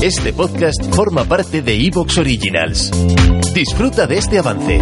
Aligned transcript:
Este 0.00 0.32
podcast 0.32 0.94
forma 0.94 1.24
parte 1.24 1.60
de 1.60 1.74
Evox 1.74 2.18
Originals. 2.18 2.88
Disfruta 3.52 4.06
de 4.06 4.18
este 4.18 4.38
avance. 4.38 4.80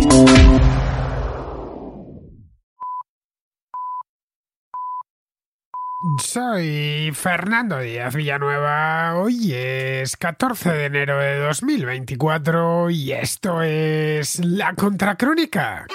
Soy 6.23 7.13
Fernando 7.15 7.79
Díaz 7.79 8.15
Villanueva. 8.15 9.17
Hoy 9.17 9.55
es 9.55 10.19
14 10.19 10.71
de 10.71 10.85
enero 10.85 11.19
de 11.19 11.39
2024 11.39 12.91
y 12.91 13.13
esto 13.13 13.63
es 13.63 14.45
La 14.45 14.75
Contracrónica. 14.75 15.87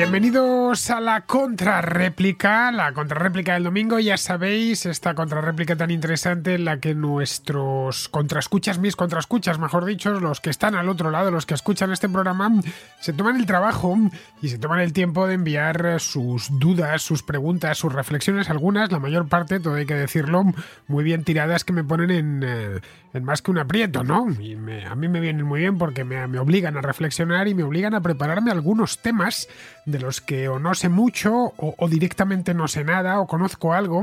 Bienvenidos 0.00 0.88
a 0.88 0.98
la 0.98 1.20
contrarréplica, 1.26 2.72
la 2.72 2.94
contrarréplica 2.94 3.52
del 3.52 3.64
domingo, 3.64 3.98
ya 3.98 4.16
sabéis, 4.16 4.86
esta 4.86 5.14
contrarréplica 5.14 5.76
tan 5.76 5.90
interesante 5.90 6.54
en 6.54 6.64
la 6.64 6.80
que 6.80 6.94
nuestros 6.94 8.08
contraescuchas, 8.08 8.78
mis 8.78 8.96
contraescuchas, 8.96 9.58
mejor 9.58 9.84
dicho, 9.84 10.18
los 10.18 10.40
que 10.40 10.48
están 10.48 10.74
al 10.74 10.88
otro 10.88 11.10
lado, 11.10 11.30
los 11.30 11.44
que 11.44 11.52
escuchan 11.52 11.92
este 11.92 12.08
programa, 12.08 12.50
se 12.98 13.12
toman 13.12 13.36
el 13.36 13.44
trabajo 13.44 13.94
y 14.40 14.48
se 14.48 14.56
toman 14.56 14.80
el 14.80 14.94
tiempo 14.94 15.26
de 15.26 15.34
enviar 15.34 16.00
sus 16.00 16.48
dudas, 16.58 17.02
sus 17.02 17.22
preguntas, 17.22 17.76
sus 17.76 17.92
reflexiones, 17.92 18.48
algunas, 18.48 18.90
la 18.90 19.00
mayor 19.00 19.28
parte, 19.28 19.60
todo 19.60 19.74
hay 19.74 19.84
que 19.84 19.96
decirlo, 19.96 20.44
muy 20.88 21.04
bien 21.04 21.24
tiradas 21.24 21.62
que 21.62 21.74
me 21.74 21.84
ponen 21.84 22.10
en, 22.10 22.42
eh, 22.42 22.80
en 23.12 23.24
más 23.24 23.42
que 23.42 23.50
un 23.50 23.58
aprieto, 23.58 24.02
¿no? 24.02 24.30
Y 24.40 24.54
a 24.54 24.94
mí 24.94 25.08
me 25.08 25.20
vienen 25.20 25.44
muy 25.44 25.60
bien 25.60 25.76
porque 25.76 26.04
me, 26.04 26.26
me 26.26 26.38
obligan 26.38 26.78
a 26.78 26.80
reflexionar 26.80 27.48
y 27.48 27.54
me 27.54 27.64
obligan 27.64 27.94
a 27.94 28.00
prepararme 28.00 28.50
algunos 28.50 28.98
temas 28.98 29.46
de 29.90 29.98
los 29.98 30.20
que 30.20 30.48
o 30.48 30.58
no 30.58 30.74
sé 30.74 30.88
mucho 30.88 31.52
o, 31.56 31.88
directamente 31.88 32.54
no 32.54 32.68
sé 32.68 32.84
nada 32.84 33.20
o 33.20 33.26
conozco 33.26 33.72
algo, 33.72 34.02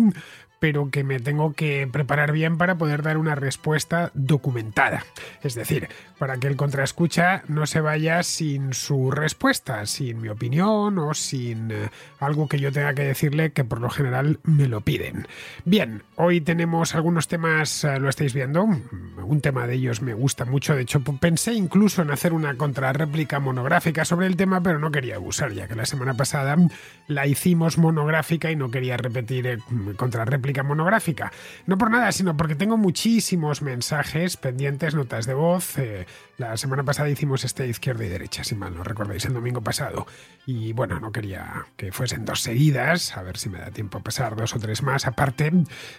pero 0.60 0.90
que 0.90 1.04
me 1.04 1.20
tengo 1.20 1.54
que 1.54 1.88
preparar 1.92 2.32
bien 2.32 2.58
para 2.58 2.78
poder 2.78 3.04
dar 3.04 3.18
una 3.18 3.36
respuesta 3.36 4.12
documentada. 4.14 5.06
Es 5.44 5.56
decir, 5.56 5.90
para 6.18 6.38
que 6.38 6.48
el 6.48 6.56
contraescucha 6.56 7.44
no 7.48 7.66
se 7.66 7.82
vaya 7.82 8.24
sin 8.24 8.74
su 8.74 9.12
respuesta, 9.12 9.86
sin 9.86 10.22
mi 10.22 10.30
opinión 10.30 10.98
o 10.98 11.14
sin 11.14 11.72
eh, 11.72 11.90
algo 12.20 12.48
que 12.48 12.60
yo 12.60 12.72
tenga 12.72 12.94
que 12.94 13.04
decirle 13.04 13.52
que 13.52 13.64
por 13.64 13.82
lo 13.82 13.90
general 13.90 14.40
me 14.44 14.68
lo 14.68 14.82
piden. 14.82 15.28
Bien, 15.66 16.04
hoy 16.16 16.42
tenemos 16.42 16.96
algunos 16.96 17.28
temas, 17.28 17.84
eh, 17.84 18.00
lo 18.00 18.10
estáis 18.10 18.34
viendo, 18.34 18.64
un 18.64 19.42
tema 19.42 19.68
de 19.68 19.76
ellos 19.76 20.02
me 20.02 20.14
gusta 20.14 20.46
mucho, 20.46 20.76
de 20.76 20.82
hecho 20.82 21.02
pensé 21.02 21.54
incluso 21.54 22.02
en 22.02 22.12
hacer 22.12 22.34
una 22.34 22.56
contrarréplica 22.56 23.40
monográfica 23.40 24.06
sobre 24.06 24.28
el 24.28 24.36
tema, 24.36 24.62
pero 24.62 24.80
no 24.80 24.92
quería 24.92 25.16
abusar, 25.16 25.52
ya 25.54 25.68
que 25.68 25.76
la 25.76 25.86
semana 25.86 26.16
pasada 26.16 26.58
la 27.08 27.28
hicimos 27.28 27.78
monográfica 27.78 28.52
y 28.52 28.56
no 28.56 28.72
quería 28.72 28.98
repetir 28.98 29.48
eh, 29.48 29.58
monográfica. 30.64 31.32
No 31.66 31.78
por 31.78 31.92
nada, 31.92 32.12
sino 32.12 32.36
porque 32.38 32.56
tengo 32.56 32.78
muchísimos 32.78 33.62
mensajes 33.62 34.38
pendientes, 34.38 34.96
notas 34.96 35.26
de 35.26 35.34
voz. 35.34 35.78
Eh, 35.78 36.06
la 36.38 36.56
semana 36.56 36.84
pasada 36.84 37.10
hicimos 37.10 37.44
este 37.44 37.68
izquierda 37.68 38.06
y 38.06 38.10
derecha, 38.10 38.44
si 38.44 38.56
mal 38.56 38.76
no 38.76 38.84
recordáis, 38.84 39.26
el 39.26 39.34
domingo 39.34 39.62
pasado. 39.62 40.06
Y 40.46 40.72
bueno, 40.74 41.00
no 41.00 41.12
quería 41.12 41.66
que 41.76 41.92
fuesen 41.92 42.26
dos 42.26 42.42
seguidas, 42.42 43.18
a 43.18 43.24
ver 43.24 43.38
si 43.38 43.50
me 43.50 43.60
da 43.60 43.72
tiempo 43.72 43.98
a 43.98 44.04
pasar 44.04 44.36
dos 44.36 44.56
o 44.56 44.60
tres 44.60 44.84
más, 44.84 45.08
aparte 45.08 45.52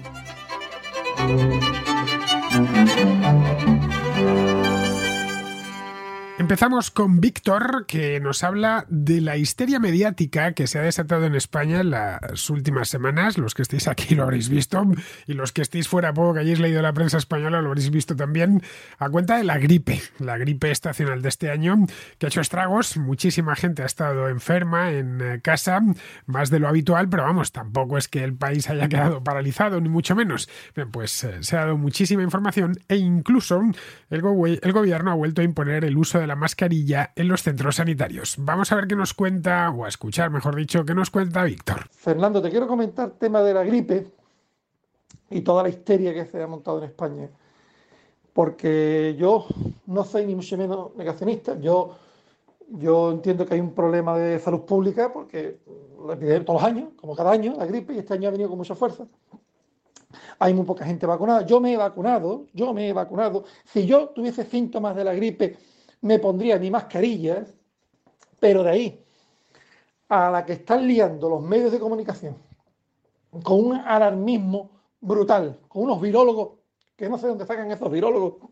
Empezamos 6.38 6.92
con 6.92 7.20
Víctor, 7.20 7.84
que 7.88 8.20
nos 8.20 8.44
habla 8.44 8.86
de 8.88 9.20
la 9.20 9.36
histeria 9.36 9.80
mediática 9.80 10.52
que 10.52 10.68
se 10.68 10.78
ha 10.78 10.82
desatado 10.82 11.26
en 11.26 11.34
España 11.34 11.80
en 11.80 11.90
las 11.90 12.48
últimas 12.48 12.88
semanas. 12.88 13.38
Los 13.38 13.54
que 13.54 13.62
estéis 13.62 13.88
aquí 13.88 14.14
lo 14.14 14.22
habréis 14.22 14.48
visto 14.48 14.86
y 15.26 15.32
los 15.34 15.50
que 15.50 15.62
estéis 15.62 15.88
fuera 15.88 16.14
poco 16.14 16.34
que 16.34 16.40
hayáis 16.40 16.60
leído 16.60 16.80
la 16.80 16.92
prensa 16.92 17.18
española 17.18 17.60
lo 17.60 17.70
habréis 17.70 17.90
visto 17.90 18.14
también 18.14 18.62
a 19.00 19.10
cuenta 19.10 19.36
de 19.36 19.42
la 19.42 19.58
gripe, 19.58 20.00
la 20.20 20.38
gripe 20.38 20.70
estacional 20.70 21.22
de 21.22 21.28
este 21.28 21.50
año 21.50 21.76
que 22.18 22.26
ha 22.26 22.28
hecho 22.28 22.40
estragos. 22.40 22.96
Muchísima 22.96 23.56
gente 23.56 23.82
ha 23.82 23.86
estado 23.86 24.28
enferma 24.28 24.92
en 24.92 25.40
casa, 25.42 25.80
más 26.26 26.50
de 26.50 26.60
lo 26.60 26.68
habitual, 26.68 27.08
pero 27.08 27.24
vamos, 27.24 27.50
tampoco 27.50 27.98
es 27.98 28.06
que 28.06 28.22
el 28.22 28.34
país 28.36 28.70
haya 28.70 28.88
quedado 28.88 29.24
paralizado, 29.24 29.80
ni 29.80 29.88
mucho 29.88 30.14
menos. 30.14 30.48
Bien, 30.76 30.88
pues 30.92 31.24
eh, 31.24 31.38
se 31.40 31.56
ha 31.56 31.62
dado 31.62 31.76
muchísima 31.76 32.22
información 32.22 32.78
e 32.86 32.94
incluso 32.94 33.60
el, 34.08 34.22
go 34.22 34.46
el 34.46 34.72
gobierno 34.72 35.10
ha 35.10 35.14
vuelto 35.14 35.40
a 35.40 35.44
imponer 35.44 35.84
el 35.84 35.98
uso 35.98 36.20
de 36.20 36.27
la 36.28 36.36
mascarilla 36.36 37.12
en 37.16 37.26
los 37.26 37.42
centros 37.42 37.76
sanitarios. 37.76 38.36
Vamos 38.38 38.70
a 38.70 38.76
ver 38.76 38.86
qué 38.86 38.94
nos 38.94 39.14
cuenta, 39.14 39.70
o 39.70 39.84
a 39.84 39.88
escuchar, 39.88 40.30
mejor 40.30 40.54
dicho, 40.54 40.84
qué 40.84 40.94
nos 40.94 41.10
cuenta 41.10 41.42
Víctor. 41.42 41.88
Fernando, 41.90 42.40
te 42.40 42.50
quiero 42.50 42.68
comentar 42.68 43.10
tema 43.12 43.42
de 43.42 43.54
la 43.54 43.64
gripe 43.64 44.06
y 45.30 45.40
toda 45.40 45.62
la 45.62 45.68
histeria 45.68 46.14
que 46.14 46.26
se 46.26 46.40
ha 46.42 46.46
montado 46.46 46.78
en 46.78 46.84
España. 46.84 47.28
Porque 48.32 49.16
yo 49.18 49.46
no 49.86 50.04
soy 50.04 50.26
ni 50.26 50.36
mucho 50.36 50.56
menos 50.56 50.94
negacionista. 50.94 51.58
Yo, 51.58 51.96
yo 52.68 53.10
entiendo 53.10 53.44
que 53.44 53.54
hay 53.54 53.60
un 53.60 53.74
problema 53.74 54.16
de 54.16 54.38
salud 54.38 54.60
pública 54.60 55.12
porque 55.12 55.58
todos 56.44 56.62
los 56.62 56.62
años, 56.62 56.90
como 57.00 57.16
cada 57.16 57.32
año, 57.32 57.54
la 57.58 57.66
gripe, 57.66 57.94
y 57.94 57.98
este 57.98 58.14
año 58.14 58.28
ha 58.28 58.30
venido 58.30 58.48
con 58.48 58.58
mucha 58.58 58.76
fuerza. 58.76 59.06
Hay 60.38 60.54
muy 60.54 60.64
poca 60.64 60.84
gente 60.84 61.04
vacunada. 61.04 61.44
Yo 61.44 61.60
me 61.60 61.72
he 61.72 61.76
vacunado, 61.76 62.46
yo 62.54 62.72
me 62.72 62.88
he 62.88 62.92
vacunado. 62.92 63.44
Si 63.64 63.86
yo 63.86 64.10
tuviese 64.10 64.44
síntomas 64.44 64.94
de 64.94 65.04
la 65.04 65.12
gripe, 65.14 65.56
me 66.00 66.18
pondría 66.18 66.58
mi 66.58 66.70
mascarilla, 66.70 67.44
pero 68.40 68.62
de 68.62 68.70
ahí 68.70 69.04
a 70.08 70.30
la 70.30 70.44
que 70.44 70.54
están 70.54 70.86
liando 70.86 71.28
los 71.28 71.42
medios 71.42 71.70
de 71.72 71.78
comunicación 71.78 72.36
con 73.42 73.66
un 73.66 73.76
alarmismo 73.76 74.70
brutal, 75.00 75.58
con 75.68 75.82
unos 75.82 76.00
virólogos, 76.00 76.58
que 76.96 77.08
no 77.08 77.18
sé 77.18 77.28
dónde 77.28 77.46
sacan 77.46 77.70
esos 77.70 77.90
virólogos, 77.90 78.50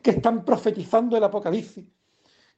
que 0.00 0.12
están 0.12 0.44
profetizando 0.44 1.16
el 1.16 1.24
apocalipsis, 1.24 1.84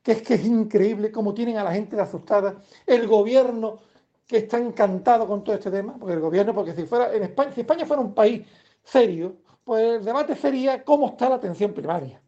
que 0.02 0.12
es 0.12 0.22
que 0.22 0.34
es 0.34 0.44
increíble 0.44 1.10
cómo 1.10 1.32
tienen 1.32 1.56
a 1.56 1.64
la 1.64 1.72
gente 1.72 1.98
asustada, 1.98 2.60
el 2.86 3.08
gobierno 3.08 3.78
que 4.26 4.38
está 4.38 4.58
encantado 4.58 5.26
con 5.26 5.42
todo 5.42 5.56
este 5.56 5.70
tema, 5.70 5.96
porque 5.98 6.14
el 6.14 6.20
gobierno, 6.20 6.54
porque 6.54 6.74
si 6.74 6.84
fuera 6.84 7.12
en 7.14 7.22
España, 7.24 7.52
si 7.52 7.62
España 7.62 7.86
fuera 7.86 8.02
un 8.02 8.14
país 8.14 8.46
serio, 8.82 9.36
pues 9.64 9.82
el 9.82 10.04
debate 10.04 10.36
sería 10.36 10.84
cómo 10.84 11.08
está 11.08 11.28
la 11.28 11.36
atención 11.36 11.72
primaria 11.72 12.20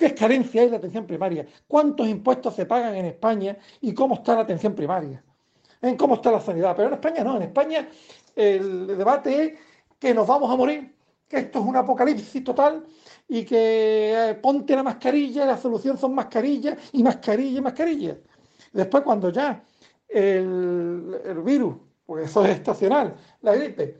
qué 0.00 0.14
carencia 0.14 0.62
hay 0.62 0.70
de 0.70 0.76
atención 0.76 1.06
primaria, 1.06 1.46
cuántos 1.68 2.08
impuestos 2.08 2.54
se 2.54 2.64
pagan 2.64 2.94
en 2.94 3.04
España 3.04 3.58
y 3.82 3.92
cómo 3.92 4.14
está 4.14 4.34
la 4.34 4.40
atención 4.40 4.74
primaria, 4.74 5.22
en 5.82 5.96
cómo 5.96 6.14
está 6.14 6.32
la 6.32 6.40
sanidad. 6.40 6.74
Pero 6.74 6.88
en 6.88 6.94
España 6.94 7.22
no, 7.22 7.36
en 7.36 7.42
España 7.42 7.86
el 8.34 8.86
debate 8.86 9.44
es 9.44 9.52
que 9.98 10.14
nos 10.14 10.26
vamos 10.26 10.50
a 10.50 10.56
morir, 10.56 10.96
que 11.28 11.36
esto 11.36 11.58
es 11.58 11.66
un 11.66 11.76
apocalipsis 11.76 12.42
total 12.42 12.82
y 13.28 13.44
que 13.44 14.30
eh, 14.30 14.34
ponte 14.36 14.74
la 14.74 14.82
mascarilla, 14.82 15.44
la 15.44 15.58
solución 15.58 15.98
son 15.98 16.14
mascarillas 16.14 16.78
y 16.92 17.02
mascarilla 17.02 17.58
y 17.58 17.62
mascarilla. 17.62 18.16
Después 18.72 19.02
cuando 19.02 19.28
ya 19.28 19.62
el, 20.08 21.42
virus, 21.44 21.76
pues 22.06 22.30
eso 22.30 22.42
es 22.46 22.52
estacional, 22.52 23.14
la 23.42 23.54
gripe, 23.54 23.98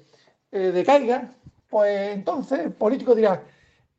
eh, 0.51 0.73
decaiga, 0.73 1.31
pues 1.69 2.15
entonces 2.15 2.61
el 2.61 2.73
político 2.73 3.15
dirá, 3.15 3.45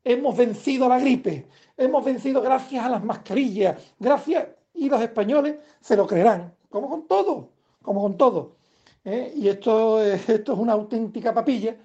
hemos 0.04 0.36
vencido 0.36 0.86
a 0.86 0.88
la 0.90 0.98
gripe, 0.98 1.46
hemos 1.76 2.04
vencido 2.04 2.40
gracias 2.40 2.84
a 2.84 2.88
las 2.88 3.04
mascarillas, 3.04 3.80
gracias, 3.98 4.48
y 4.74 4.88
los 4.88 5.00
españoles 5.00 5.56
se 5.80 5.96
lo 5.96 6.06
creerán, 6.06 6.54
como 6.70 6.88
con 6.88 7.06
todo, 7.06 7.50
como 7.82 8.02
con 8.02 8.16
todo. 8.16 8.56
¿eh? 9.04 9.32
Y 9.36 9.48
esto, 9.48 10.02
esto 10.02 10.52
es 10.52 10.58
una 10.58 10.72
auténtica 10.72 11.32
papilla. 11.34 11.76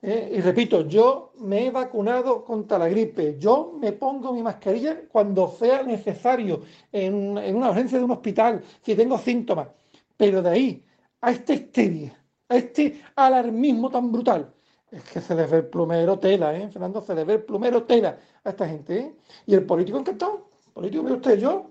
¿eh? 0.00 0.32
Y 0.36 0.40
repito, 0.40 0.86
yo 0.88 1.32
me 1.38 1.66
he 1.66 1.70
vacunado 1.70 2.44
contra 2.44 2.78
la 2.78 2.88
gripe, 2.88 3.36
yo 3.38 3.76
me 3.80 3.92
pongo 3.92 4.32
mi 4.32 4.42
mascarilla 4.42 5.02
cuando 5.10 5.48
sea 5.58 5.82
necesario, 5.82 6.62
en, 6.90 7.38
en 7.38 7.56
una 7.56 7.70
urgencia 7.70 7.98
de 7.98 8.04
un 8.04 8.10
hospital, 8.12 8.62
si 8.84 8.94
tengo 8.94 9.18
síntomas, 9.18 9.68
pero 10.16 10.42
de 10.42 10.50
ahí 10.50 10.84
a 11.20 11.30
esta 11.30 11.54
histeria, 11.54 12.18
a 12.48 12.56
este 12.56 13.00
alarmismo 13.14 13.90
tan 13.90 14.10
brutal, 14.10 14.52
es 14.92 15.02
que 15.04 15.20
se 15.22 15.34
les 15.34 15.50
ve 15.50 15.58
el 15.58 15.66
plumero 15.66 16.18
tela, 16.18 16.54
¿eh? 16.54 16.68
Fernando, 16.68 17.00
se 17.02 17.14
les 17.14 17.26
ve 17.26 17.34
el 17.34 17.42
plumero 17.42 17.84
tela 17.84 18.18
a 18.44 18.50
esta 18.50 18.68
gente, 18.68 18.98
¿eh? 18.98 19.14
Y 19.46 19.54
el 19.54 19.64
político 19.64 19.98
encantado, 19.98 20.50
político, 20.74 21.02
mire 21.02 21.16
usted, 21.16 21.38
yo, 21.38 21.70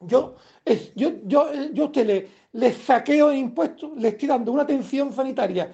yo, 0.00 0.36
es, 0.64 0.94
yo, 0.94 1.10
yo, 1.24 1.52
yo 1.72 1.82
a 1.84 1.86
usted 1.86 2.06
le, 2.06 2.28
le 2.52 2.72
saqueo 2.72 3.28
de 3.30 3.36
impuestos, 3.36 3.90
le 3.96 4.08
estoy 4.08 4.28
dando 4.28 4.52
una 4.52 4.62
atención 4.62 5.12
sanitaria 5.12 5.72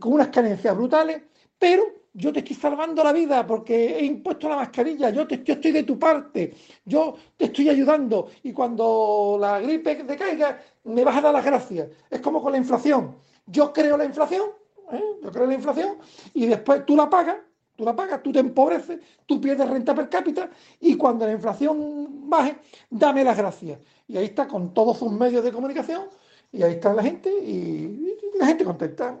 con 0.00 0.14
unas 0.14 0.28
carencias 0.28 0.76
brutales, 0.76 1.22
pero 1.58 1.84
yo 2.12 2.32
te 2.32 2.40
estoy 2.40 2.56
salvando 2.56 3.04
la 3.04 3.12
vida 3.12 3.46
porque 3.46 3.96
he 3.96 4.04
impuesto 4.04 4.48
la 4.48 4.56
mascarilla, 4.56 5.10
yo, 5.10 5.28
te, 5.28 5.44
yo 5.44 5.54
estoy 5.54 5.70
de 5.70 5.84
tu 5.84 5.96
parte, 5.96 6.54
yo 6.84 7.16
te 7.36 7.46
estoy 7.46 7.68
ayudando 7.68 8.30
y 8.42 8.52
cuando 8.52 9.36
la 9.40 9.60
gripe 9.60 10.02
decaiga 10.02 10.60
me 10.84 11.04
vas 11.04 11.16
a 11.16 11.20
dar 11.20 11.34
las 11.34 11.44
gracias. 11.44 11.88
Es 12.10 12.20
como 12.20 12.42
con 12.42 12.52
la 12.52 12.58
inflación. 12.58 13.16
Yo 13.46 13.72
creo 13.72 13.96
la 13.96 14.04
inflación 14.04 14.42
¿eh? 14.92 15.02
yo 15.22 15.30
creo 15.30 15.46
la 15.46 15.54
inflación, 15.54 15.96
y 16.32 16.46
después 16.46 16.84
tú 16.86 16.96
la 16.96 17.08
pagas, 17.08 17.36
tú 17.76 17.84
la 17.84 17.94
pagas, 17.94 18.22
tú 18.22 18.32
te 18.32 18.40
empobreces, 18.40 19.00
tú 19.26 19.40
pierdes 19.40 19.68
renta 19.68 19.94
per 19.94 20.08
cápita, 20.08 20.50
y 20.80 20.96
cuando 20.96 21.26
la 21.26 21.32
inflación 21.32 22.28
baje, 22.28 22.56
dame 22.90 23.24
las 23.24 23.36
gracias. 23.36 23.78
Y 24.06 24.16
ahí 24.16 24.26
está 24.26 24.46
con 24.46 24.74
todos 24.74 24.98
sus 24.98 25.10
medios 25.12 25.44
de 25.44 25.52
comunicación, 25.52 26.04
y 26.52 26.62
ahí 26.62 26.74
está 26.74 26.92
la 26.92 27.02
gente, 27.02 27.30
y, 27.30 28.16
la 28.38 28.46
gente 28.46 28.64
contenta. 28.64 29.16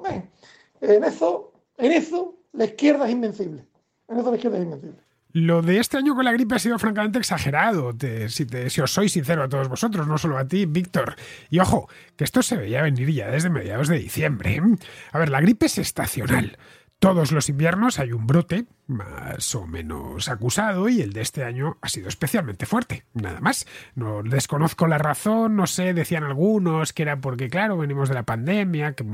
en 0.80 1.04
eso, 1.04 1.52
en 1.78 1.92
eso, 1.92 2.34
la 2.52 2.64
izquierda 2.64 3.06
es 3.06 3.12
invencible. 3.12 3.64
En 4.08 4.18
eso 4.18 4.30
la 4.30 4.36
izquierda 4.36 4.58
es 4.58 4.64
invencible. 4.64 4.98
Lo 5.34 5.62
de 5.62 5.80
este 5.80 5.96
año 5.96 6.14
con 6.14 6.24
la 6.24 6.30
gripe 6.30 6.54
ha 6.54 6.60
sido 6.60 6.78
francamente 6.78 7.18
exagerado, 7.18 7.92
si, 8.28 8.46
si, 8.68 8.80
os 8.80 8.90
soy 8.92 9.08
sincero 9.08 9.42
a 9.42 9.48
todos 9.48 9.66
vosotros, 9.66 10.06
no 10.06 10.16
solo 10.16 10.38
a 10.38 10.46
ti, 10.46 10.64
Víctor. 10.64 11.16
Y 11.50 11.58
ojo, 11.58 11.88
que 12.16 12.22
esto 12.22 12.40
se 12.40 12.56
veía 12.56 12.82
venir 12.82 13.10
ya 13.10 13.28
desde 13.28 13.50
mediados 13.50 13.88
de 13.88 13.98
diciembre. 13.98 14.54
¿eh? 14.54 14.62
A 15.10 15.18
ver, 15.18 15.30
la 15.30 15.40
gripe 15.40 15.66
es 15.66 15.78
estacional. 15.78 16.56
Todos 17.00 17.32
los 17.32 17.48
inviernos 17.48 17.98
hay 17.98 18.12
un 18.12 18.28
brote, 18.28 18.66
más 18.86 19.54
o 19.54 19.66
menos 19.66 20.28
acusado, 20.28 20.88
y 20.88 21.00
el 21.00 21.12
de 21.12 21.22
este 21.22 21.44
año 21.44 21.78
ha 21.80 21.88
sido 21.88 22.08
especialmente 22.08 22.66
fuerte. 22.66 23.04
Nada 23.14 23.40
más. 23.40 23.66
No 23.94 24.22
desconozco 24.22 24.86
la 24.86 24.98
razón, 24.98 25.56
no 25.56 25.66
sé, 25.66 25.94
decían 25.94 26.24
algunos 26.24 26.92
que 26.92 27.02
era 27.02 27.20
porque, 27.20 27.48
claro, 27.48 27.78
venimos 27.78 28.08
de 28.08 28.14
la 28.14 28.24
pandemia, 28.24 28.92
que 28.92 29.04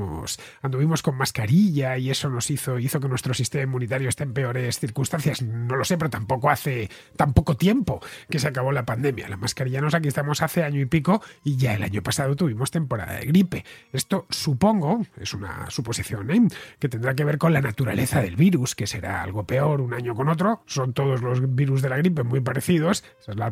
anduvimos 0.61 1.01
con 1.01 1.15
mascarilla 1.15 1.97
y 1.97 2.09
eso 2.09 2.29
nos 2.29 2.49
hizo, 2.51 2.79
hizo 2.79 2.99
que 2.99 3.07
nuestro 3.07 3.33
sistema 3.33 3.63
inmunitario 3.63 4.09
esté 4.09 4.23
en 4.23 4.33
peores 4.33 4.79
circunstancias. 4.79 5.41
No 5.41 5.75
lo 5.75 5.85
sé, 5.85 5.97
pero 5.97 6.09
tampoco 6.09 6.49
hace 6.49 6.89
tan 7.15 7.33
poco 7.33 7.55
tiempo 7.55 8.01
que 8.29 8.39
se 8.39 8.47
acabó 8.47 8.71
la 8.71 8.85
pandemia. 8.85 9.29
La 9.29 9.37
mascarilla 9.37 9.81
nos 9.81 9.93
aquí 9.93 10.07
estamos 10.07 10.41
hace 10.41 10.63
año 10.63 10.81
y 10.81 10.85
pico 10.85 11.21
y 11.43 11.55
ya 11.55 11.73
el 11.73 11.83
año 11.83 12.03
pasado 12.03 12.35
tuvimos 12.35 12.71
temporada 12.71 13.13
de 13.13 13.25
gripe. 13.25 13.65
Esto 13.93 14.25
supongo, 14.29 15.05
es 15.17 15.33
una 15.33 15.69
suposición, 15.69 16.29
¿eh? 16.31 16.41
que 16.79 16.89
tendrá 16.89 17.15
que 17.15 17.23
ver 17.23 17.37
con 17.37 17.53
la 17.53 17.61
naturaleza 17.61 18.21
del 18.21 18.35
virus, 18.35 18.75
que 18.75 18.87
será 18.87 19.21
algo 19.23 19.45
peor 19.45 19.60
un 19.69 19.93
año 19.93 20.15
con 20.15 20.29
otro. 20.29 20.63
Son 20.65 20.93
todos 20.93 21.21
los 21.21 21.55
virus 21.55 21.81
de 21.81 21.89
la 21.89 21.97
gripe 21.97 22.23
muy 22.23 22.41
parecidos, 22.41 23.03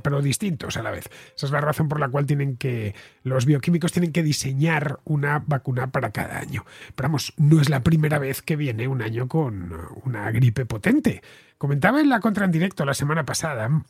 pero 0.01 0.21
distintos 0.21 0.77
a 0.77 0.83
la 0.83 0.91
vez. 0.91 1.09
Esa 1.35 1.45
es 1.45 1.51
la 1.51 1.61
razón 1.61 1.87
por 1.87 1.99
la 1.99 2.09
cual 2.09 2.25
tienen 2.25 2.57
que 2.57 2.95
los 3.23 3.45
bioquímicos 3.45 3.91
tienen 3.91 4.11
que 4.11 4.23
diseñar 4.23 4.99
una 5.05 5.43
vacuna 5.45 5.91
para 5.91 6.11
cada 6.11 6.39
año. 6.39 6.65
Pero 6.95 7.09
vamos, 7.09 7.33
no 7.37 7.61
es 7.61 7.69
la 7.69 7.83
primera 7.83 8.19
vez 8.19 8.41
que 8.41 8.55
viene 8.55 8.87
un 8.87 9.01
año 9.01 9.27
con 9.27 9.71
una 10.03 10.31
gripe 10.31 10.65
potente. 10.65 11.21
Comentaba 11.57 12.01
en 12.01 12.09
la 12.09 12.19
contra 12.19 12.45
en 12.45 12.51
directo 12.51 12.85
la 12.85 12.93
semana 12.93 13.25
pasada 13.25 13.83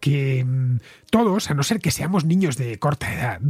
que 0.00 0.44
mm, 0.44 0.78
todos, 1.10 1.50
a 1.50 1.54
no 1.54 1.62
ser 1.62 1.80
que 1.80 1.90
seamos 1.90 2.24
niños 2.24 2.56
de 2.56 2.78
corta 2.78 3.12
edad, 3.12 3.40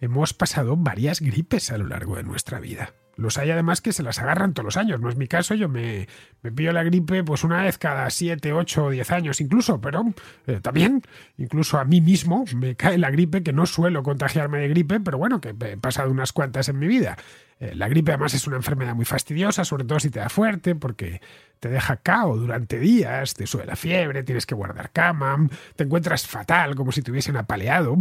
hemos 0.00 0.34
pasado 0.34 0.76
varias 0.76 1.20
gripes 1.20 1.70
a 1.70 1.78
lo 1.78 1.86
largo 1.86 2.16
de 2.16 2.22
nuestra 2.22 2.60
vida. 2.60 2.94
Los 3.16 3.38
hay 3.38 3.50
además 3.50 3.80
que 3.80 3.92
se 3.92 4.02
las 4.02 4.18
agarran 4.18 4.54
todos 4.54 4.64
los 4.64 4.76
años. 4.76 5.00
No 5.00 5.08
es 5.08 5.16
mi 5.16 5.26
caso, 5.26 5.54
yo 5.54 5.68
me, 5.68 6.08
me 6.42 6.52
pillo 6.52 6.72
la 6.72 6.82
gripe 6.82 7.24
pues 7.24 7.44
una 7.44 7.62
vez 7.62 7.78
cada 7.78 8.08
7, 8.10 8.52
8 8.52 8.84
o 8.84 8.90
10 8.90 9.10
años 9.10 9.40
incluso, 9.40 9.80
pero 9.80 10.04
eh, 10.46 10.60
también, 10.60 11.02
incluso 11.38 11.78
a 11.78 11.84
mí 11.84 12.00
mismo 12.00 12.44
me 12.56 12.74
cae 12.76 12.98
la 12.98 13.10
gripe, 13.10 13.42
que 13.42 13.52
no 13.52 13.66
suelo 13.66 14.02
contagiarme 14.02 14.58
de 14.58 14.68
gripe, 14.68 15.00
pero 15.00 15.18
bueno, 15.18 15.40
que 15.40 15.50
he 15.50 15.76
pasado 15.76 16.10
unas 16.10 16.32
cuantas 16.32 16.68
en 16.68 16.78
mi 16.78 16.86
vida. 16.86 17.16
Eh, 17.60 17.74
la 17.74 17.88
gripe 17.88 18.12
además 18.12 18.34
es 18.34 18.46
una 18.46 18.56
enfermedad 18.56 18.94
muy 18.94 19.04
fastidiosa, 19.04 19.64
sobre 19.64 19.84
todo 19.84 20.00
si 20.00 20.10
te 20.10 20.20
da 20.20 20.28
fuerte, 20.28 20.74
porque 20.74 21.20
te 21.60 21.68
deja 21.68 21.96
cao 21.96 22.36
durante 22.36 22.78
días, 22.78 23.34
te 23.34 23.46
sube 23.46 23.64
la 23.64 23.76
fiebre, 23.76 24.22
tienes 24.22 24.44
que 24.44 24.54
guardar 24.54 24.90
cama, 24.90 25.48
te 25.76 25.84
encuentras 25.84 26.26
fatal, 26.26 26.74
como 26.74 26.92
si 26.92 27.02
te 27.02 27.10
hubiesen 27.10 27.36
apaleado 27.36 27.96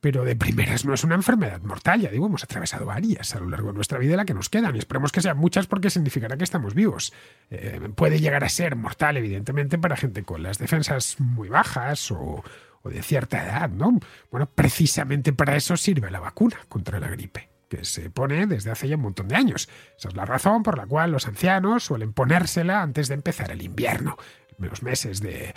pero 0.00 0.24
de 0.24 0.36
primeras 0.36 0.84
no 0.84 0.94
es 0.94 1.04
una 1.04 1.14
enfermedad 1.14 1.60
mortal, 1.62 2.00
ya 2.00 2.10
digo, 2.10 2.26
hemos 2.26 2.44
atravesado 2.44 2.86
varias 2.86 3.34
a 3.34 3.40
lo 3.40 3.48
largo 3.48 3.68
de 3.68 3.74
nuestra 3.74 3.98
vida 3.98 4.16
la 4.16 4.24
que 4.24 4.34
nos 4.34 4.48
quedan 4.48 4.76
y 4.76 4.78
esperemos 4.78 5.12
que 5.12 5.20
sean 5.20 5.36
muchas 5.36 5.66
porque 5.66 5.90
significará 5.90 6.36
que 6.36 6.44
estamos 6.44 6.74
vivos. 6.74 7.12
Eh, 7.50 7.80
puede 7.94 8.20
llegar 8.20 8.44
a 8.44 8.48
ser 8.48 8.76
mortal, 8.76 9.16
evidentemente, 9.16 9.78
para 9.78 9.96
gente 9.96 10.22
con 10.22 10.42
las 10.42 10.58
defensas 10.58 11.16
muy 11.18 11.48
bajas 11.48 12.10
o, 12.10 12.44
o 12.82 12.88
de 12.88 13.02
cierta 13.02 13.44
edad, 13.44 13.70
¿no? 13.70 13.98
Bueno, 14.30 14.48
precisamente 14.54 15.32
para 15.32 15.56
eso 15.56 15.76
sirve 15.76 16.10
la 16.10 16.20
vacuna 16.20 16.56
contra 16.68 17.00
la 17.00 17.08
gripe 17.08 17.48
que 17.68 17.84
se 17.84 18.08
pone 18.08 18.46
desde 18.46 18.70
hace 18.70 18.88
ya 18.88 18.96
un 18.96 19.02
montón 19.02 19.28
de 19.28 19.36
años. 19.36 19.68
Esa 19.98 20.08
es 20.08 20.16
la 20.16 20.24
razón 20.24 20.62
por 20.62 20.78
la 20.78 20.86
cual 20.86 21.12
los 21.12 21.28
ancianos 21.28 21.84
suelen 21.84 22.12
ponérsela 22.12 22.82
antes 22.82 23.08
de 23.08 23.14
empezar 23.14 23.50
el 23.50 23.62
invierno 23.62 24.16
los 24.58 24.82
meses 24.82 25.20
de 25.20 25.54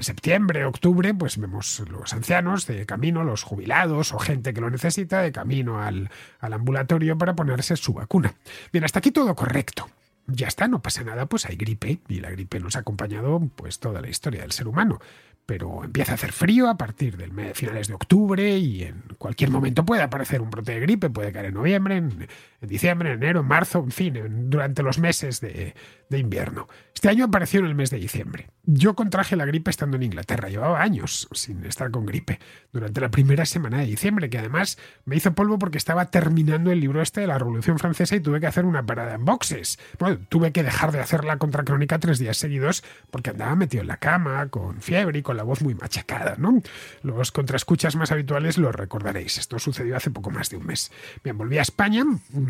septiembre, 0.00 0.64
octubre, 0.64 1.14
pues 1.14 1.38
vemos 1.38 1.82
los 1.90 2.12
ancianos 2.12 2.66
de 2.66 2.86
camino, 2.86 3.24
los 3.24 3.42
jubilados 3.42 4.12
o 4.12 4.18
gente 4.18 4.52
que 4.52 4.60
lo 4.60 4.70
necesita 4.70 5.22
de 5.22 5.32
camino 5.32 5.82
al, 5.82 6.10
al 6.40 6.52
ambulatorio 6.52 7.16
para 7.18 7.34
ponerse 7.34 7.76
su 7.76 7.92
vacuna. 7.92 8.34
Bien, 8.72 8.84
hasta 8.84 8.98
aquí 8.98 9.10
todo 9.10 9.34
correcto 9.34 9.88
ya 10.26 10.48
está, 10.48 10.68
no 10.68 10.82
pasa 10.82 11.04
nada, 11.04 11.26
pues 11.26 11.46
hay 11.46 11.56
gripe 11.56 12.00
y 12.08 12.20
la 12.20 12.30
gripe 12.30 12.58
nos 12.58 12.76
ha 12.76 12.80
acompañado 12.80 13.40
pues 13.54 13.78
toda 13.78 14.00
la 14.00 14.08
historia 14.08 14.42
del 14.42 14.52
ser 14.52 14.66
humano 14.68 15.00
pero 15.46 15.84
empieza 15.84 16.12
a 16.12 16.14
hacer 16.16 16.32
frío 16.32 16.68
a 16.68 16.76
partir 16.76 17.16
del 17.16 17.32
mes, 17.32 17.56
finales 17.56 17.86
de 17.86 17.94
octubre 17.94 18.58
y 18.58 18.82
en 18.82 19.04
cualquier 19.16 19.50
momento 19.50 19.84
puede 19.84 20.02
aparecer 20.02 20.42
un 20.42 20.50
brote 20.50 20.72
de 20.72 20.80
gripe, 20.80 21.08
puede 21.08 21.32
caer 21.32 21.46
en 21.46 21.54
noviembre, 21.54 21.96
en, 21.96 22.28
diciembre, 22.60 23.12
en 23.12 23.22
enero, 23.22 23.40
en 23.40 23.46
marzo, 23.46 23.78
en 23.78 23.92
fin, 23.92 24.50
durante 24.50 24.82
los 24.82 24.98
meses 24.98 25.40
de, 25.40 25.74
de, 26.10 26.18
invierno. 26.18 26.66
Este 26.92 27.08
año 27.08 27.26
apareció 27.26 27.60
en 27.60 27.66
el 27.66 27.76
mes 27.76 27.90
de 27.90 27.98
diciembre. 27.98 28.48
Yo 28.64 28.94
contraje 28.94 29.36
la 29.36 29.44
gripe 29.44 29.70
estando 29.70 29.96
en 29.96 30.02
Inglaterra, 30.02 30.48
llevaba 30.48 30.82
años 30.82 31.28
sin 31.32 31.64
estar 31.64 31.92
con 31.92 32.06
gripe, 32.06 32.40
durante 32.72 33.00
la 33.00 33.10
primera 33.10 33.46
semana 33.46 33.78
de 33.78 33.86
diciembre, 33.86 34.28
que 34.28 34.38
además 34.38 34.78
me 35.04 35.14
hizo 35.14 35.32
polvo 35.32 35.60
porque 35.60 35.78
estaba 35.78 36.10
terminando 36.10 36.72
el 36.72 36.80
libro 36.80 37.02
este 37.02 37.20
de 37.20 37.28
la 37.28 37.38
Revolución 37.38 37.78
Francesa 37.78 38.16
y 38.16 38.20
tuve 38.20 38.40
que 38.40 38.48
hacer 38.48 38.64
una 38.64 38.84
parada 38.84 39.14
en 39.14 39.24
boxes. 39.24 39.78
Bueno, 40.00 40.18
tuve 40.28 40.50
que 40.50 40.64
dejar 40.64 40.90
de 40.90 41.00
hacer 41.00 41.24
la 41.24 41.36
contracrónica 41.36 42.00
tres 42.00 42.18
días 42.18 42.36
seguidos 42.36 42.82
porque 43.12 43.30
andaba 43.30 43.54
metido 43.54 43.82
en 43.82 43.88
la 43.88 43.98
cama, 43.98 44.48
con 44.48 44.82
fiebre 44.82 45.20
y 45.20 45.22
con 45.22 45.35
la 45.36 45.42
voz 45.42 45.62
muy 45.62 45.74
machacada, 45.74 46.36
¿no? 46.38 46.62
Los 47.02 47.32
contraescuchas 47.32 47.96
más 47.96 48.10
habituales 48.10 48.58
lo 48.58 48.72
recordaréis. 48.72 49.38
Esto 49.38 49.58
sucedió 49.58 49.96
hace 49.96 50.10
poco 50.10 50.30
más 50.30 50.50
de 50.50 50.56
un 50.56 50.66
mes. 50.66 50.90
Bien, 51.22 51.36
volví 51.36 51.58
a 51.58 51.62
España 51.62 52.04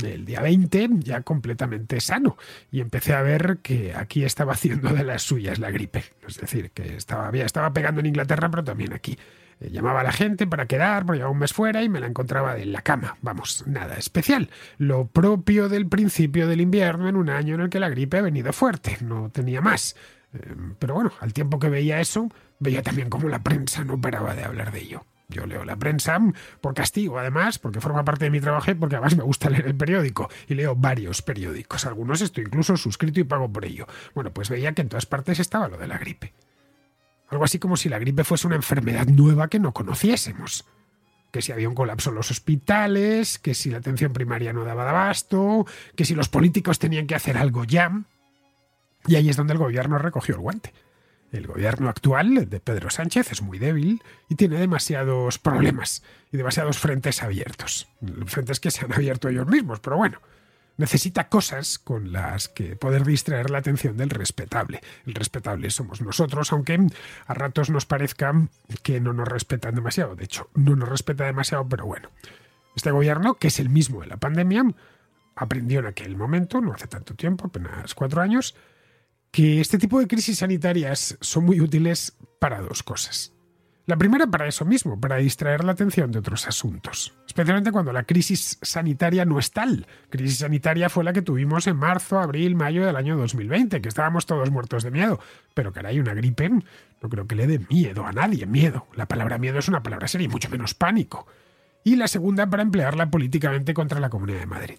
el 0.04 0.24
día 0.24 0.40
20, 0.40 0.88
ya 1.00 1.22
completamente 1.22 2.00
sano, 2.00 2.36
y 2.70 2.80
empecé 2.80 3.14
a 3.14 3.22
ver 3.22 3.58
que 3.62 3.94
aquí 3.94 4.24
estaba 4.24 4.52
haciendo 4.52 4.90
de 4.90 5.04
las 5.04 5.22
suyas 5.22 5.58
la 5.58 5.70
gripe. 5.70 6.04
Es 6.26 6.38
decir, 6.38 6.70
que 6.70 6.96
estaba, 6.96 7.30
estaba 7.30 7.72
pegando 7.72 8.00
en 8.00 8.06
Inglaterra, 8.06 8.50
pero 8.50 8.64
también 8.64 8.92
aquí. 8.92 9.18
Eh, 9.60 9.70
llamaba 9.70 10.00
a 10.00 10.04
la 10.04 10.12
gente 10.12 10.46
para 10.46 10.66
quedar, 10.66 11.06
porque 11.06 11.18
llevaba 11.18 11.32
un 11.32 11.38
mes 11.38 11.52
fuera 11.52 11.82
y 11.82 11.88
me 11.88 12.00
la 12.00 12.06
encontraba 12.06 12.58
en 12.58 12.72
la 12.72 12.82
cama. 12.82 13.16
Vamos, 13.22 13.64
nada 13.66 13.96
especial. 13.96 14.50
Lo 14.78 15.06
propio 15.06 15.68
del 15.68 15.86
principio 15.88 16.46
del 16.46 16.60
invierno 16.60 17.08
en 17.08 17.16
un 17.16 17.30
año 17.30 17.54
en 17.54 17.62
el 17.62 17.70
que 17.70 17.80
la 17.80 17.88
gripe 17.88 18.18
ha 18.18 18.22
venido 18.22 18.52
fuerte, 18.52 18.98
no 19.00 19.30
tenía 19.30 19.60
más. 19.60 19.96
Eh, 20.36 20.54
pero 20.78 20.94
bueno, 20.94 21.12
al 21.20 21.32
tiempo 21.32 21.58
que 21.58 21.68
veía 21.68 22.00
eso, 22.00 22.30
veía 22.58 22.82
también 22.82 23.10
cómo 23.10 23.28
la 23.28 23.42
prensa 23.42 23.84
no 23.84 24.00
paraba 24.00 24.34
de 24.34 24.44
hablar 24.44 24.72
de 24.72 24.80
ello. 24.82 25.04
Yo 25.28 25.44
leo 25.44 25.64
la 25.64 25.76
prensa 25.76 26.20
por 26.60 26.74
castigo, 26.74 27.18
además, 27.18 27.58
porque 27.58 27.80
forma 27.80 28.04
parte 28.04 28.26
de 28.26 28.30
mi 28.30 28.40
trabajo 28.40 28.70
y 28.70 28.74
porque 28.74 28.96
además 28.96 29.16
me 29.16 29.24
gusta 29.24 29.50
leer 29.50 29.66
el 29.66 29.74
periódico. 29.74 30.30
Y 30.46 30.54
leo 30.54 30.76
varios 30.76 31.22
periódicos. 31.22 31.84
Algunos 31.84 32.20
estoy 32.20 32.44
incluso 32.44 32.76
suscrito 32.76 33.18
y 33.18 33.24
pago 33.24 33.52
por 33.52 33.64
ello. 33.64 33.86
Bueno, 34.14 34.32
pues 34.32 34.48
veía 34.50 34.72
que 34.72 34.82
en 34.82 34.88
todas 34.88 35.06
partes 35.06 35.40
estaba 35.40 35.68
lo 35.68 35.78
de 35.78 35.88
la 35.88 35.98
gripe. 35.98 36.32
Algo 37.28 37.44
así 37.44 37.58
como 37.58 37.76
si 37.76 37.88
la 37.88 37.98
gripe 37.98 38.22
fuese 38.22 38.46
una 38.46 38.56
enfermedad 38.56 39.06
nueva 39.06 39.48
que 39.48 39.58
no 39.58 39.72
conociésemos. 39.72 40.64
Que 41.32 41.42
si 41.42 41.50
había 41.50 41.68
un 41.68 41.74
colapso 41.74 42.10
en 42.10 42.16
los 42.16 42.30
hospitales, 42.30 43.40
que 43.40 43.54
si 43.54 43.70
la 43.70 43.78
atención 43.78 44.12
primaria 44.12 44.52
no 44.52 44.64
daba 44.64 44.84
de 44.84 44.90
abasto, 44.90 45.66
que 45.96 46.04
si 46.04 46.14
los 46.14 46.28
políticos 46.28 46.78
tenían 46.78 47.08
que 47.08 47.16
hacer 47.16 47.36
algo 47.36 47.64
ya. 47.64 48.04
Y 49.06 49.16
ahí 49.16 49.28
es 49.28 49.36
donde 49.36 49.52
el 49.52 49.58
gobierno 49.58 49.98
recogió 49.98 50.34
el 50.34 50.40
guante. 50.40 50.72
El 51.32 51.46
gobierno 51.46 51.88
actual 51.88 52.48
de 52.48 52.60
Pedro 52.60 52.88
Sánchez 52.88 53.32
es 53.32 53.42
muy 53.42 53.58
débil 53.58 54.02
y 54.28 54.36
tiene 54.36 54.58
demasiados 54.58 55.38
problemas 55.38 56.02
y 56.32 56.36
demasiados 56.36 56.78
frentes 56.78 57.22
abiertos. 57.22 57.88
Frentes 58.26 58.60
que 58.60 58.70
se 58.70 58.84
han 58.84 58.92
abierto 58.92 59.28
ellos 59.28 59.46
mismos, 59.46 59.80
pero 59.80 59.96
bueno, 59.96 60.20
necesita 60.76 61.28
cosas 61.28 61.78
con 61.78 62.12
las 62.12 62.48
que 62.48 62.76
poder 62.76 63.04
distraer 63.04 63.50
la 63.50 63.58
atención 63.58 63.96
del 63.96 64.10
respetable. 64.10 64.80
El 65.04 65.14
respetable 65.14 65.70
somos 65.70 66.00
nosotros, 66.00 66.52
aunque 66.52 66.78
a 67.26 67.34
ratos 67.34 67.70
nos 67.70 67.86
parezca 67.86 68.32
que 68.82 69.00
no 69.00 69.12
nos 69.12 69.28
respetan 69.28 69.74
demasiado. 69.74 70.14
De 70.14 70.24
hecho, 70.24 70.48
no 70.54 70.76
nos 70.76 70.88
respeta 70.88 71.24
demasiado, 71.24 71.68
pero 71.68 71.86
bueno. 71.86 72.10
Este 72.76 72.90
gobierno, 72.90 73.34
que 73.34 73.48
es 73.48 73.58
el 73.58 73.70
mismo 73.70 74.02
de 74.02 74.06
la 74.06 74.18
pandemia, 74.18 74.64
aprendió 75.34 75.80
en 75.80 75.86
aquel 75.86 76.16
momento, 76.16 76.60
no 76.60 76.72
hace 76.72 76.86
tanto 76.86 77.14
tiempo, 77.14 77.46
apenas 77.46 77.94
cuatro 77.94 78.20
años, 78.20 78.54
que 79.36 79.60
este 79.60 79.76
tipo 79.76 80.00
de 80.00 80.06
crisis 80.06 80.38
sanitarias 80.38 81.18
son 81.20 81.44
muy 81.44 81.60
útiles 81.60 82.16
para 82.38 82.62
dos 82.62 82.82
cosas. 82.82 83.34
La 83.84 83.98
primera 83.98 84.26
para 84.26 84.48
eso 84.48 84.64
mismo, 84.64 84.98
para 84.98 85.16
distraer 85.16 85.62
la 85.62 85.72
atención 85.72 86.10
de 86.10 86.20
otros 86.20 86.48
asuntos, 86.48 87.12
especialmente 87.26 87.70
cuando 87.70 87.92
la 87.92 88.04
crisis 88.04 88.58
sanitaria 88.62 89.26
no 89.26 89.38
es 89.38 89.50
tal. 89.50 89.86
Crisis 90.08 90.38
sanitaria 90.38 90.88
fue 90.88 91.04
la 91.04 91.12
que 91.12 91.20
tuvimos 91.20 91.66
en 91.66 91.76
marzo, 91.76 92.18
abril, 92.18 92.54
mayo 92.54 92.86
del 92.86 92.96
año 92.96 93.18
2020, 93.18 93.82
que 93.82 93.88
estábamos 93.90 94.24
todos 94.24 94.50
muertos 94.50 94.84
de 94.84 94.90
miedo. 94.90 95.20
Pero 95.52 95.70
caray, 95.70 96.00
una 96.00 96.14
gripe 96.14 96.48
no 96.48 97.10
creo 97.10 97.26
que 97.26 97.36
le 97.36 97.46
dé 97.46 97.58
miedo 97.68 98.06
a 98.06 98.12
nadie, 98.12 98.46
miedo. 98.46 98.86
La 98.94 99.06
palabra 99.06 99.36
miedo 99.36 99.58
es 99.58 99.68
una 99.68 99.82
palabra 99.82 100.08
seria 100.08 100.24
y 100.24 100.28
mucho 100.28 100.48
menos 100.48 100.72
pánico. 100.72 101.26
Y 101.84 101.96
la 101.96 102.08
segunda 102.08 102.48
para 102.48 102.62
emplearla 102.62 103.10
políticamente 103.10 103.74
contra 103.74 104.00
la 104.00 104.08
Comunidad 104.08 104.40
de 104.40 104.46
Madrid 104.46 104.78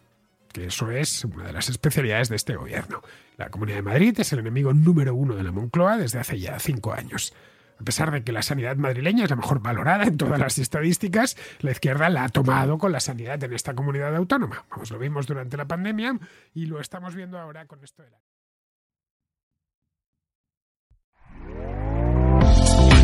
eso 0.66 0.92
es 0.92 1.26
una 1.26 1.46
de 1.46 1.54
las 1.54 1.70
especialidades 1.70 2.30
de 2.30 2.36
este 2.36 2.56
gobierno. 2.56 3.02
La 3.38 3.50
Comunidad 3.50 3.78
de 3.78 3.84
Madrid 3.84 4.20
es 4.20 4.34
el 4.34 4.40
enemigo 4.40 4.74
número 4.74 5.14
uno 5.16 5.36
de 5.36 5.44
la 5.44 5.52
Moncloa 5.52 5.98
desde 5.98 6.20
hace 6.20 6.40
ya 6.40 6.60
cinco 6.60 6.94
años. 6.94 7.34
A 7.80 7.84
pesar 7.84 8.12
de 8.12 8.24
que 8.24 8.32
la 8.32 8.42
sanidad 8.42 8.76
madrileña 8.78 9.24
es 9.24 9.30
la 9.30 9.36
mejor 9.36 9.62
valorada 9.62 10.06
en 10.06 10.18
todas 10.18 10.40
las 10.40 10.58
estadísticas, 10.58 11.38
la 11.60 11.72
izquierda 11.72 12.10
la 12.10 12.24
ha 12.24 12.30
tomado 12.30 12.78
con 12.80 12.92
la 12.92 13.00
sanidad 13.00 13.44
en 13.44 13.54
esta 13.54 13.76
comunidad 13.76 14.16
autónoma. 14.16 14.66
Vamos, 14.70 14.90
lo 14.90 14.98
vimos 14.98 15.28
durante 15.28 15.58
la 15.58 15.68
pandemia 15.68 16.18
y 16.54 16.66
lo 16.66 16.80
estamos 16.80 17.14
viendo 17.14 17.38
ahora 17.38 17.68
con 17.68 17.84
esto 17.84 18.02
de 18.02 18.10
la... 18.10 18.18